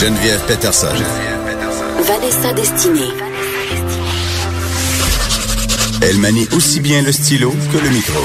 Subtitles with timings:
[0.00, 0.86] Geneviève Peterson.
[2.04, 3.10] Vanessa Destinée.
[6.00, 8.20] Elle manie aussi bien le stylo que le micro.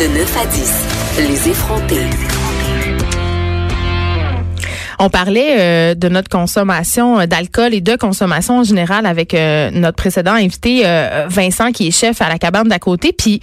[0.00, 2.06] De 9 à 10, les effrontés.
[4.98, 9.70] On parlait euh, de notre consommation euh, d'alcool et de consommation en général avec euh,
[9.70, 10.82] notre précédent invité
[11.28, 13.12] Vincent qui est chef à la cabane d'à côté.
[13.12, 13.40] Puis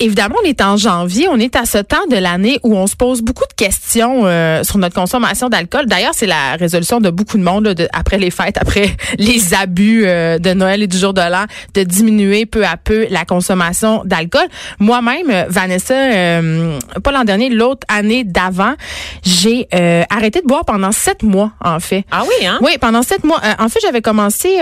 [0.00, 2.96] Évidemment, on est en janvier, on est à ce temps de l'année où on se
[2.96, 5.86] pose beaucoup de questions euh, sur notre consommation d'alcool.
[5.86, 10.02] D'ailleurs, c'est la résolution de beaucoup de monde de, après les fêtes, après les abus
[10.04, 14.02] euh, de Noël et du jour de l'an, de diminuer peu à peu la consommation
[14.04, 14.46] d'alcool.
[14.80, 18.74] Moi-même, Vanessa, euh, pas l'an dernier, l'autre année d'avant,
[19.22, 19.68] j'ai
[20.10, 22.04] arrêté de boire pendant sept mois, en fait.
[22.10, 22.58] Ah oui, hein?
[22.62, 23.40] Oui, pendant sept mois.
[23.60, 24.56] en fait, j'avais commencé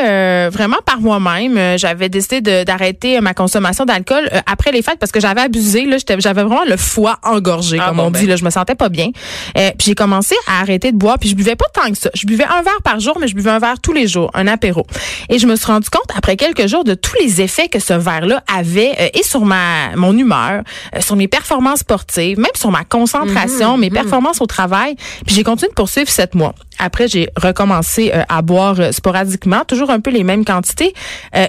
[0.50, 1.78] vraiment par moi-même.
[1.78, 5.86] J'avais décidé d'arrêter ma consommation d'alcool après les fêtes parce que j'avais abusé.
[5.86, 8.22] Là, j'avais vraiment le foie engorgé, ah, comme on dit.
[8.22, 8.30] Ben.
[8.30, 9.10] Là, je me sentais pas bien.
[9.56, 11.18] Euh, puis j'ai commencé à arrêter de boire.
[11.18, 12.10] Puis je buvais pas tant que ça.
[12.14, 14.46] Je buvais un verre par jour, mais je buvais un verre tous les jours, un
[14.46, 14.86] apéro.
[15.30, 17.94] Et je me suis rendu compte après quelques jours de tous les effets que ce
[17.94, 20.62] verre-là avait euh, et sur ma mon humeur,
[20.94, 23.94] euh, sur mes performances sportives, même sur ma concentration, mhm, mes mhm.
[23.94, 24.96] performances au travail.
[25.26, 26.54] Puis j'ai continué de poursuivre sept mois.
[26.78, 30.94] Après, j'ai recommencé à boire sporadiquement, toujours un peu les mêmes quantités.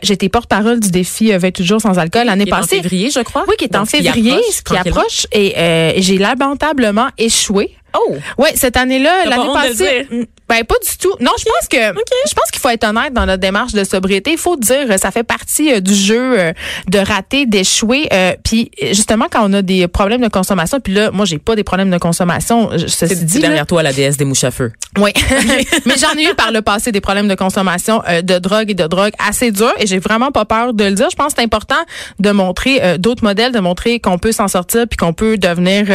[0.04, 2.80] J'étais porte-parole du défi 28 jours sans alcool l'année passée.
[2.80, 3.46] En février, je crois.
[3.48, 7.76] Oui, qui est en février, ce qui approche, et euh, j'ai lamentablement échoué.
[7.98, 8.16] Oh.
[8.38, 10.08] Ouais, cette année-là, l'année passée,
[10.50, 11.14] ben pas du tout.
[11.20, 14.32] Non, je pense que je pense qu'il faut être honnête dans notre démarche de sobriété.
[14.34, 16.54] Il faut dire ça fait partie euh, du jeu euh,
[16.88, 18.08] de rater, d'échouer.
[18.12, 21.56] Euh, puis justement quand on a des problèmes de consommation, puis là moi j'ai pas
[21.56, 22.70] des problèmes de consommation.
[22.88, 24.72] C'est dit derrière toi la déesse des mouches à feu.
[25.00, 25.12] Oui,
[25.86, 28.86] mais j'en ai eu par le passé des problèmes de consommation de drogue et de
[28.86, 31.10] drogue assez durs et j'ai vraiment pas peur de le dire.
[31.10, 31.82] Je pense que c'est important
[32.20, 35.86] de montrer d'autres modèles, de montrer qu'on peut s'en sortir puis qu'on peut devenir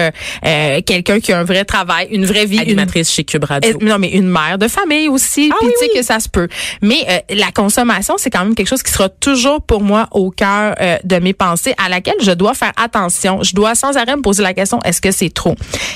[0.84, 2.58] quelqu'un qui a un vrai travail, une vraie vie.
[2.58, 3.78] Animatrice chez Cube Radio.
[3.80, 4.28] Non mais une
[4.58, 6.48] de famille aussi, ah puis tu sais que ça se peut.
[6.82, 10.30] Mais euh, la consommation, c'est quand même quelque chose qui sera toujours pour moi au
[10.30, 13.42] cœur euh, de mes pensées, à laquelle je dois faire attention.
[13.42, 15.54] Je dois sans arrêt me poser la question est-ce que c'est trop?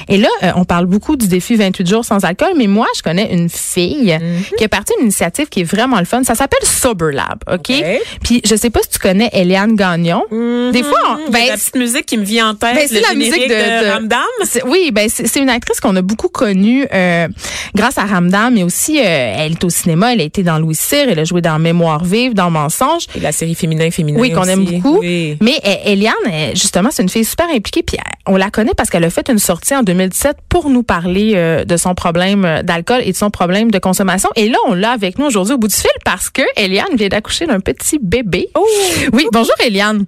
[0.09, 3.03] Et là, euh, on parle beaucoup du défi 28 jours sans alcool, mais moi, je
[3.03, 4.57] connais une fille mhm.
[4.57, 6.23] qui est partie d'une initiative qui est vraiment le fun.
[6.25, 7.73] Ça s'appelle Sober Lab, ok,
[8.23, 10.25] Puis je sais pas si tu connais Eliane Gagnon.
[10.31, 10.73] Mhm.
[10.73, 12.75] Des fois, ben la petite musique qui me vient en tête.
[12.75, 14.69] Ben, c'est la musique de, de.
[14.69, 16.87] Oui, ben c'est une actrice qu'on a beaucoup connue
[17.75, 20.75] grâce à Ramdam mais aussi euh, elle est au cinéma, elle a été dans Louis
[20.75, 23.07] Cyr, elle a joué dans Mémoire vive, dans Mensonge.
[23.15, 25.01] Et la série Féminin Féminin Oui, qu'on aime beaucoup.
[25.03, 28.91] Mais euh, Eliane, euh, justement, c'est une fille super impliquée, puis on la connaît parce
[28.91, 33.13] qu'elle a fait une sortie en 2017 pour nous parler de son problème d'alcool et
[33.13, 34.31] de son problème de consommation.
[34.37, 37.09] Et là, on l'a avec nous aujourd'hui au bout du fil parce que Eliane vient
[37.09, 38.49] d'accoucher d'un petit bébé.
[38.55, 38.65] Oh!
[39.13, 40.07] Oui, bonjour Eliane.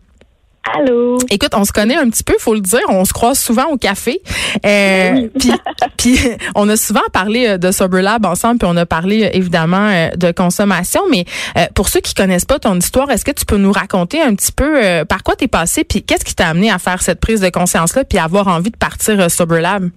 [0.73, 1.19] Allô?
[1.31, 2.81] Écoute, on se connaît un petit peu, faut le dire.
[2.89, 4.23] On se croise souvent au café.
[4.65, 5.29] Euh,
[5.99, 6.19] puis,
[6.55, 9.89] on a souvent parlé euh, de Sober Lab ensemble, puis on a parlé euh, évidemment
[9.89, 11.03] euh, de consommation.
[11.11, 11.27] Mais
[11.75, 14.53] pour ceux qui connaissent pas ton histoire, est-ce que tu peux nous raconter un petit
[14.53, 17.51] peu par quoi t'es passé, puis qu'est-ce qui t'a amené à faire cette prise de
[17.51, 19.91] conscience-là, puis avoir envie de partir Sober Lab?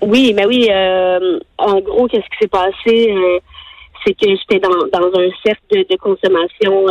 [0.00, 0.68] Oui, mais oui.
[1.58, 3.14] en gros, qu'est-ce qui s'est passé?
[4.06, 6.86] c'est que j'étais dans, dans un cercle de, de consommation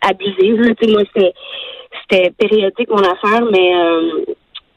[0.00, 0.74] abusive.
[0.80, 1.32] Tu sais, moi, c'est
[2.02, 4.24] c'était périodique mon affaire, mais, euh,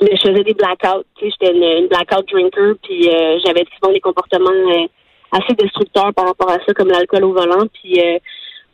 [0.02, 1.04] mais je faisais des blackouts.
[1.22, 4.88] J'étais une, blackout drinker, puis euh, j'avais souvent des comportements euh,
[5.32, 7.66] assez destructeurs par rapport à ça, comme l'alcool au volant.
[7.74, 8.00] Puis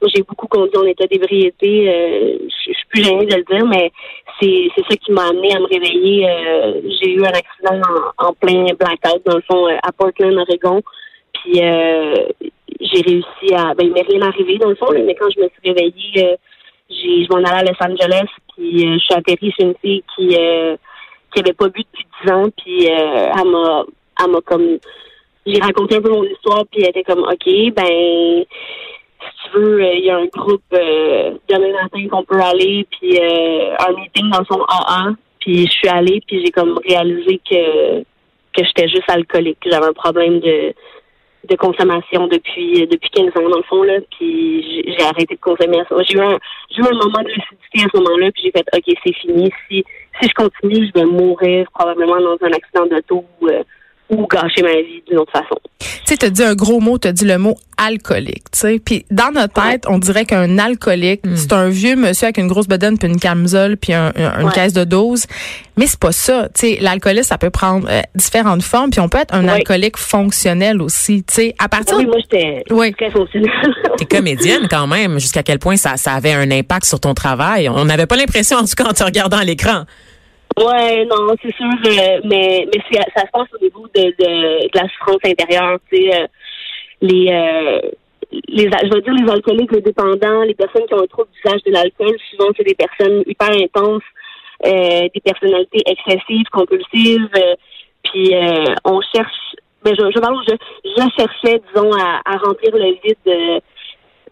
[0.02, 1.86] moi, j'ai beaucoup conduit en état d'ébriété.
[2.44, 3.92] je suis plus gênée de le dire, mais
[4.40, 6.28] c'est ça qui m'a amené à me réveiller.
[7.02, 7.82] j'ai eu un accident
[8.18, 10.82] en, plein blackout, dans le fond, à Portland, Oregon.
[11.34, 13.74] Puis j'ai réussi à...
[13.74, 16.38] Ben, il m'est rien arrivé, dans le fond, mais quand je me suis réveillée
[16.94, 20.36] je m'en allais à Los Angeles, puis euh, je suis atterrie chez une fille qui
[20.38, 20.76] euh,
[21.34, 23.84] qui avait pas bu depuis dix ans, puis euh, elle m'a
[24.24, 24.78] elle m'a comme
[25.46, 29.84] j'ai raconté un peu mon histoire, puis elle était comme ok, ben si tu veux,
[29.84, 34.62] il y a un groupe demain matin qu'on peut aller, puis un meeting dans son
[34.64, 38.04] AA, puis je suis allée, puis j'ai comme réalisé que
[38.54, 40.74] que j'étais juste alcoolique, que j'avais un problème de
[41.50, 44.00] de consommation depuis depuis 15 ans dans le fond là.
[44.18, 45.96] Puis j'ai arrêté de consommer à ça.
[46.04, 46.38] J'ai eu un
[46.70, 49.52] j'ai eu un moment de lucidité à ce moment-là puis j'ai fait ok c'est fini.
[49.68, 49.84] Si
[50.22, 53.64] si je continue je vais mourir probablement dans un accident d'auto euh,
[54.10, 55.56] ou gâcher ma vie d'une autre façon.
[55.80, 58.60] Tu sais, tu as dit un gros mot, tu as dit le mot alcoolique, tu
[58.60, 58.80] sais.
[58.84, 61.36] Puis dans notre tête, on dirait qu'un alcoolique, hmm.
[61.36, 64.84] c'est un vieux monsieur avec une grosse bedaine puis une camisole puis une caisse de
[64.84, 65.26] dose.
[65.76, 69.10] Mais c'est pas ça, tu sais, l'alcoolisme ça peut prendre euh, différentes formes puis on
[69.10, 71.56] peut être un alcoolique fonctionnel aussi, tu sais.
[71.58, 72.94] À partir Oui, moi j'étais oui.
[72.94, 73.52] très fonctionnelle.
[73.98, 77.70] T'es comédienne quand même, jusqu'à quel point ça ça avait un impact sur ton travail?
[77.70, 79.86] On n'avait pas l'impression en tout cas en te regardant à l'écran.
[80.58, 84.76] Ouais, non, c'est sûr, euh, mais mais ça se passe au niveau de, de, de
[84.76, 86.28] la souffrance intérieure, tu sais, euh,
[87.02, 87.82] les euh,
[88.50, 91.64] les je veux dire les alcooliques, les dépendants, les personnes qui ont un trop d'usage
[91.64, 94.04] de l'alcool, souvent c'est des personnes hyper intenses,
[94.64, 97.30] des personnalités excessives, compulsives,
[98.04, 98.36] puis
[98.86, 100.56] on cherche, ben je je parle, je,
[100.86, 103.62] je cherchais disons à, à remplir le vide.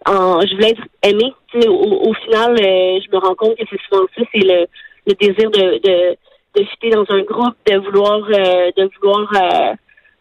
[0.06, 1.34] en, je voulais être aimée.
[1.68, 4.68] Au, au final, je me rends compte que c'est souvent ça, c'est le
[5.08, 6.18] le désir de, de,
[6.56, 9.74] de fitter dans un groupe, de vouloir euh, de vouloir euh,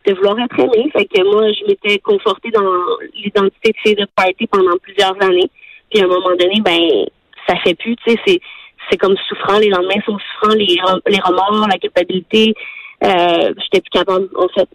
[0.06, 0.90] de vouloir être aimé.
[0.92, 2.72] Fait que moi, je m'étais confortée dans
[3.14, 5.50] l'identité de fille de party pendant plusieurs années.
[5.90, 7.06] Puis à un moment donné, ben
[7.46, 8.40] ça fait plus, tu sais, c'est
[8.90, 12.54] c'est comme souffrant, les lendemains sont souffrants, les, les remords, la culpabilité.
[13.04, 14.68] Euh, j'étais plus capable, en fait,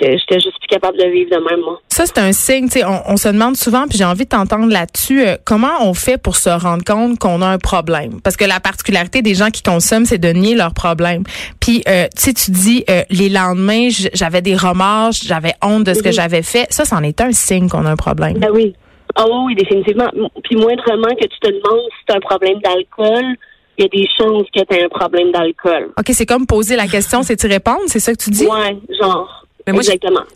[0.00, 1.80] j'étais juste plus capable de vivre de même, moi.
[1.88, 2.68] Ça, c'est un signe.
[2.86, 6.20] On, on se demande souvent, puis j'ai envie de t'entendre là-dessus, euh, comment on fait
[6.20, 8.20] pour se rendre compte qu'on a un problème?
[8.22, 11.24] Parce que la particularité des gens qui consomment, c'est de nier leurs problèmes.
[11.60, 16.02] Puis, euh, tu tu dis, euh, les lendemains, j'avais des remords, j'avais honte de ce
[16.02, 16.14] que mhm.
[16.14, 16.66] j'avais fait.
[16.70, 18.38] Ça, c'en est un signe qu'on a un problème.
[18.38, 18.74] Ben oui.
[19.14, 20.08] Ah oui, définitivement.
[20.44, 23.36] Puis moindrement que tu te demandes si tu as un problème d'alcool,
[23.78, 25.92] il y a des chances que tu aies un problème d'alcool.
[25.98, 28.46] OK, c'est comme poser la question, c'est tu répondre, c'est ça que tu dis?
[28.46, 29.41] Ouais, genre.
[29.66, 29.82] Mais moi,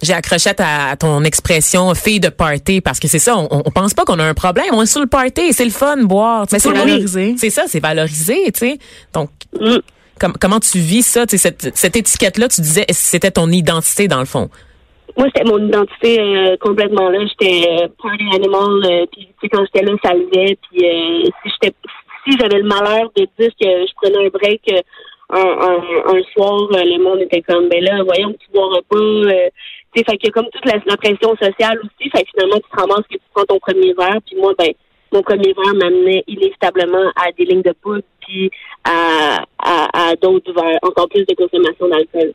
[0.03, 3.95] j'ai accroché à, ton expression fille de party parce que c'est ça, on, on pense
[3.95, 6.47] pas qu'on a un problème, on est sur le party, c'est le fun boire.
[6.53, 7.35] Mais c'est valorisé.
[7.37, 8.79] C'est ça, c'est valorisé, tu sais.
[9.13, 9.31] Donc,
[9.61, 9.79] mm.
[10.41, 14.49] comment tu vis ça, cette, cette étiquette-là, tu disais, c'était ton identité dans le fond?
[15.17, 17.19] Moi, c'était mon identité euh, complètement là.
[17.27, 21.75] J'étais euh, party animal, euh, puis quand j'étais là, ça levait, puis si j'étais
[22.29, 24.63] si j'avais le malheur de dire que je prenais un break
[25.31, 28.97] un, un, soir, euh, le monde était comme, ben là, voyons tu boiras pas.
[28.97, 29.49] Euh,
[29.93, 32.11] tu sais, fait qu'il y a comme toute la, pression sociale aussi.
[32.11, 34.21] Fait que finalement, tu te ramasses que tu prends ton premier verre.
[34.27, 34.73] Puis moi, ben,
[35.13, 38.51] mon premier verre m'amenait inévitablement à des lignes de poudre puis
[38.85, 40.53] à, à, à d'autres
[40.83, 42.33] encore plus de consommation d'alcool.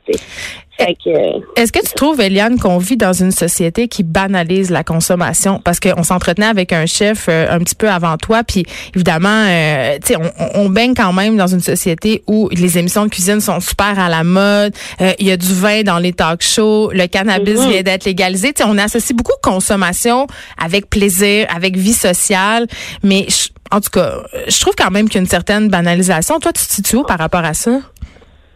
[1.55, 5.59] Est-ce que tu trouves, Eliane, qu'on vit dans une société qui banalise la consommation?
[5.63, 8.65] Parce qu'on s'entretenait avec un chef euh, un petit peu avant toi, puis
[8.95, 9.97] évidemment, euh,
[10.39, 13.99] on, on, baigne quand même dans une société où les émissions de cuisine sont super
[13.99, 17.59] à la mode, euh, il y a du vin dans les talk shows, le cannabis
[17.59, 17.69] mm-hmm.
[17.69, 18.53] vient d'être légalisé.
[18.65, 20.27] on associe beaucoup consommation
[20.57, 22.67] avec plaisir, avec vie sociale,
[23.03, 23.27] mais
[23.71, 26.39] en tout cas, je trouve quand même qu'il y a une certaine banalisation.
[26.39, 27.79] Toi, tu te situes où par rapport à ça?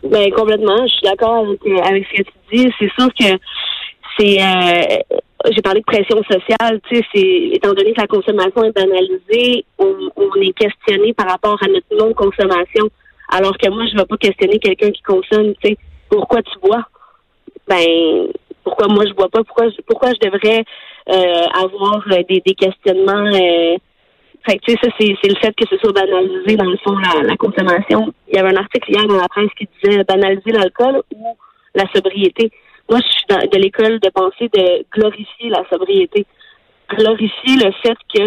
[0.03, 2.71] Ben complètement, je suis d'accord avec, euh, avec ce que tu dis.
[2.79, 3.39] C'est sûr que
[4.17, 5.17] c'est euh,
[5.51, 9.95] j'ai parlé de pression sociale, tu sais, étant donné que la consommation est banalisée, on,
[10.41, 12.89] est questionné par rapport à notre non-consommation.
[13.29, 15.77] Alors que moi, je ne vais pas questionner quelqu'un qui consomme, tu sais,
[16.09, 16.83] pourquoi tu bois?
[17.67, 18.27] Ben
[18.63, 19.43] pourquoi moi je bois pas?
[19.43, 20.63] Pourquoi pourquoi je devrais
[21.09, 23.29] euh, avoir des, questionnements
[24.45, 26.95] fait que, tu sais, ça, c'est, le fait que ce soit banalisé, dans le fond,
[26.97, 28.13] la, consommation.
[28.27, 31.35] Il y avait un article hier dans la presse qui disait banaliser l'alcool ou
[31.73, 32.51] la sobriété.
[32.89, 36.25] Moi, je suis de l'école de penser de glorifier la sobriété.
[36.95, 38.23] Glorifier le fait que,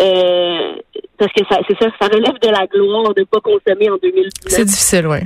[0.00, 0.76] euh,
[1.18, 4.30] parce que ça, c'est ça, ça relève de la gloire de pas consommer en 2019.
[4.46, 5.18] C'est difficile, oui.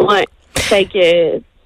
[0.00, 0.24] Ouais.
[0.56, 0.98] Fait que,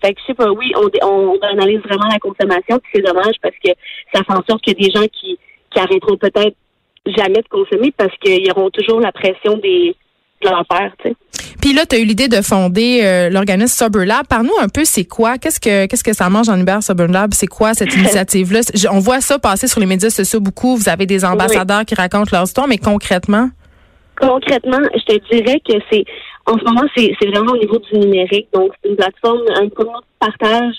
[0.02, 3.36] fait que je sais pas, oui, on, on banalise vraiment la consommation, puis c'est dommage
[3.40, 3.70] parce que
[4.12, 5.38] ça fait en sorte que des gens qui,
[5.70, 6.56] qui arrêteront peut-être
[7.06, 9.96] jamais de consommer parce qu'ils auront toujours la pression des
[10.42, 11.16] de l'enfer, tu sais.
[11.60, 14.26] Puis là, tu as eu l'idée de fonder euh, l'organisme Sober Lab.
[14.26, 15.36] Parle-nous un peu, c'est quoi?
[15.36, 17.34] Qu'est-ce que qu'est-ce que ça mange en Uber Sober Lab?
[17.34, 18.60] C'est quoi cette initiative-là?
[18.90, 20.76] On voit ça passer sur les médias sociaux beaucoup.
[20.76, 23.50] Vous avez des ambassadeurs qui racontent leur histoire, mais concrètement?
[24.18, 26.04] Concrètement, je te dirais que c'est
[26.46, 28.48] en ce moment, c'est vraiment au niveau du numérique.
[28.52, 30.74] Donc, c'est une plateforme, un commun de partage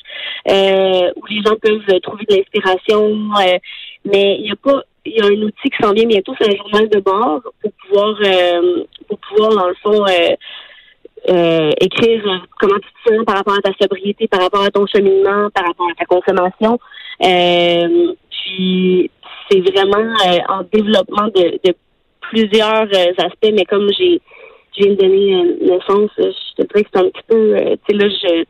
[0.49, 3.05] euh, où les gens peuvent trouver de l'inspiration.
[3.39, 3.57] Euh,
[4.05, 6.50] mais il n'y a pas il y a un outil qui s'en vient bientôt, c'est
[6.50, 10.36] un journal de bord pour pouvoir euh, pour pouvoir dans le fond euh,
[11.29, 14.86] euh, écrire comment tu te sens par rapport à ta sobriété, par rapport à ton
[14.86, 16.79] cheminement, par rapport à ta consommation.
[17.20, 19.10] puis
[19.50, 20.15] c'est vraiment
[20.50, 21.75] en développement de, de
[22.22, 24.22] plusieurs aspects, mais comme j'ai
[24.77, 27.98] je viens de donner naissance, je te dirais que c'est un petit peu tu sais
[27.98, 28.46] là je,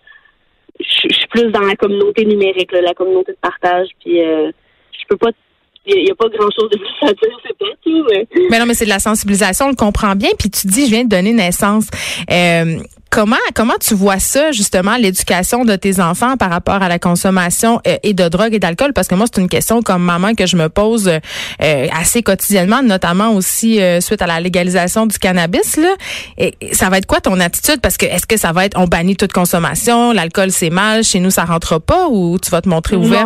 [0.80, 5.32] je, suis plus dans la communauté numérique, la communauté de partage, puis je peux pas
[5.86, 8.06] il n'y a, pas grand-chose de plus à dire, c'est pas tout.
[8.10, 8.28] Mais...
[8.50, 10.30] mais non, mais c'est de la sensibilisation, on le comprend bien.
[10.38, 11.88] Puis tu dis, je viens de donner naissance.
[12.32, 12.78] Euh,
[13.10, 17.82] comment comment tu vois ça justement l'éducation de tes enfants par rapport à la consommation
[17.88, 18.94] euh, et de drogue et d'alcool?
[18.94, 22.84] Parce que moi c'est une question comme maman que je me pose euh, assez quotidiennement
[22.84, 25.94] notamment aussi suite à la légalisation du cannabis là
[26.38, 27.82] et, ça va être quoi ton attitude?
[27.82, 31.20] Parce que est-ce que ça va être on bannit toute consommation l'alcool c'est mal chez
[31.20, 33.26] nous ça rentre pas ou tu vas te montrer ouvert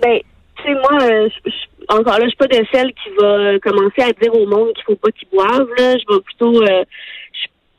[0.00, 0.20] ben
[0.64, 1.50] tu sais moi je,
[1.88, 4.84] encore là, je suis pas de celle qui va commencer à dire au monde qu'il
[4.84, 5.70] faut pas qu'ils boivent.
[5.78, 5.96] Là.
[5.98, 6.84] Je vais plutôt, euh,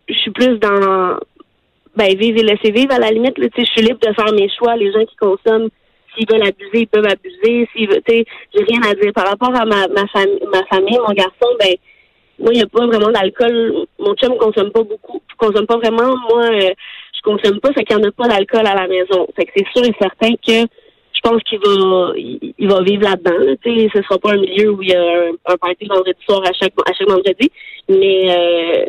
[0.08, 1.18] je, suis plus dans,
[1.96, 3.38] ben vivre et laisser vivre à la limite.
[3.38, 4.76] Là, je suis libre de faire mes choix.
[4.76, 5.70] Les gens qui consomment,
[6.16, 7.68] s'ils veulent abuser, ils peuvent abuser.
[7.74, 11.14] S'ils veulent, j'ai rien à dire par rapport à ma ma, famille, ma famille, mon
[11.14, 11.56] garçon.
[11.60, 11.76] Ben
[12.38, 13.86] moi, il n'y a pas vraiment d'alcool.
[13.98, 16.16] Mon chum consomme pas beaucoup, consomme pas vraiment.
[16.30, 16.74] Moi, euh,
[17.16, 19.26] je consomme pas, fait qu'il n'y en a pas d'alcool à la maison.
[19.36, 20.68] Fait que c'est sûr et certain que
[21.26, 23.56] pense qu'il va il va vivre là-dedans.
[23.64, 26.20] Tu sais, ce sera pas un milieu où il y a un, un party vendredi
[26.24, 27.52] soir à chaque à chaque vendredi.
[27.90, 28.86] Mais euh,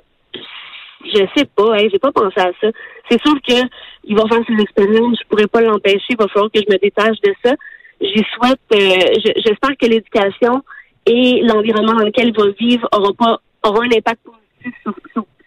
[1.04, 2.68] je sais pas, hein, j'ai pas pensé à ça.
[3.10, 3.66] C'est sûr que
[4.04, 6.78] il va faire ses expériences, je pourrais pas l'empêcher, il va falloir que je me
[6.78, 7.54] détache de ça.
[8.00, 10.62] J'y souhaite euh, j'espère que l'éducation
[11.06, 14.94] et l'environnement dans lequel il va vivre aura pas aura un impact positif sur,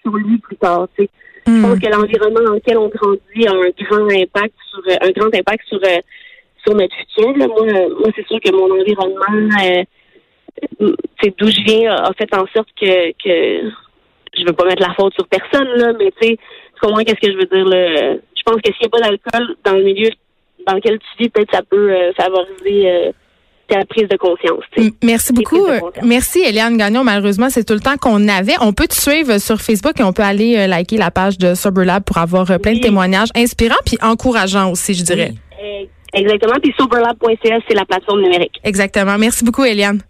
[0.04, 0.88] sur, lui plus tard.
[0.98, 1.10] Tu sais.
[1.46, 1.62] Je hmm.
[1.62, 5.68] pense que l'environnement dans lequel on grandit a un grand impact sur un grand impact
[5.68, 5.98] sur euh,
[6.66, 7.38] sur notre futur.
[7.38, 7.48] Là.
[7.48, 10.94] Moi, moi c'est sûr que mon environnement, euh,
[11.38, 13.70] d'où je viens, a fait en sorte que, que
[14.38, 16.38] je veux pas mettre la faute sur personne, là, mais tu sais,
[16.82, 18.14] comprends qu'est-ce que je veux dire là?
[18.36, 20.10] Je pense que s'il n'y a pas d'alcool dans le milieu
[20.68, 23.12] dans lequel tu vis, peut-être ça peut euh, favoriser euh,
[23.68, 24.64] ta prise de conscience.
[25.04, 25.68] Merci beaucoup.
[26.04, 27.04] Merci Eliane Gagnon.
[27.04, 28.56] Malheureusement, c'est tout le temps qu'on avait.
[28.62, 31.54] On peut te suivre sur Facebook et on peut aller euh, liker la page de
[31.54, 35.32] Sober pour avoir plein de témoignages inspirants puis encourageants aussi, je dirais.
[36.14, 36.56] Exactement.
[36.62, 38.60] Puis soberlab.ca, c'est la plateforme numérique.
[38.64, 39.18] Exactement.
[39.18, 40.02] Merci beaucoup, Eliane.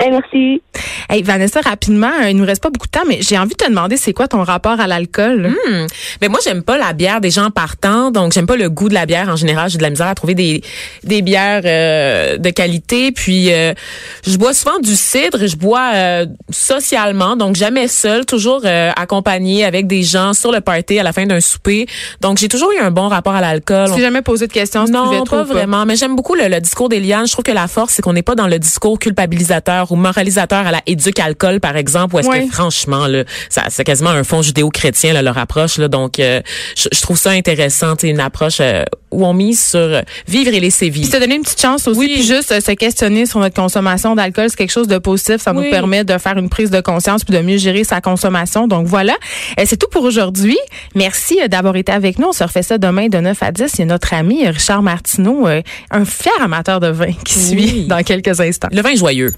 [0.00, 0.62] Eh, merci.
[1.08, 3.64] Hey, Vanessa, rapidement, euh, il nous reste pas beaucoup de temps, mais j'ai envie de
[3.64, 5.48] te demander, c'est quoi ton rapport à l'alcool?
[5.48, 5.86] Hmm.
[6.20, 8.94] Ben moi, j'aime pas la bière des gens partants, donc j'aime pas le goût de
[8.94, 9.70] la bière en général.
[9.70, 10.62] J'ai de la misère à trouver des,
[11.04, 13.12] des bières euh, de qualité.
[13.12, 13.74] Puis, euh,
[14.26, 15.46] je bois souvent du cidre.
[15.46, 15.92] Je bois
[16.50, 21.26] socialement, donc jamais seul, toujours accompagné avec des gens sur le party à la fin
[21.26, 21.86] d'un souper.
[22.20, 23.90] Donc, j'ai toujours eu un bon rapport à l'alcool.
[23.94, 24.84] Tu jamais posé de questions?
[24.86, 25.42] non, pas?
[25.44, 25.84] vraiment.
[25.86, 27.26] Mais j'aime beaucoup le, le discours d'Eliane.
[27.26, 30.66] Je trouve que la force, c'est qu'on n'est pas dans le discours culpabilisateur ou moralisateur
[30.66, 34.24] à la éduque alcool par exemple ou est-ce que franchement là ça c'est quasiment un
[34.24, 35.88] fond judéo-chrétien leur approche là.
[35.88, 36.40] Donc euh,
[36.76, 40.88] je, trouve ça intéressant une approche euh, où on mise sur euh, vivre et laisser
[40.88, 41.08] vivre.
[41.08, 44.46] Puis se donner une petite chance aussi puis juste se questionner sur notre consommation d'alcool.
[44.48, 45.42] C'est quelque chose de positif.
[45.42, 48.66] Ça nous permet de faire une prise de conscience puis de mieux gérer sa consommation.
[48.66, 49.14] Donc voilà.
[49.64, 50.58] C'est tout pour aujourd'hui.
[50.94, 52.28] Merci d'avoir été avec nous.
[52.28, 54.82] On se refait ça demain de 9 à 10 il y a notre ami Richard
[54.82, 55.46] Martineau
[55.90, 58.68] un fier amateur de vin qui suit dans quelques instants.
[58.72, 59.32] Le vin joyeux.